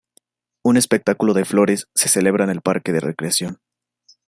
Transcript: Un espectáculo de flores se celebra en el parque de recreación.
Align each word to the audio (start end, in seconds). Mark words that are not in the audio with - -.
Un 0.63 0.77
espectáculo 0.77 1.35
de 1.35 1.45
flores 1.45 1.87
se 1.93 2.09
celebra 2.09 2.43
en 2.45 2.49
el 2.49 2.63
parque 2.63 2.91
de 2.91 3.01
recreación. 3.01 3.59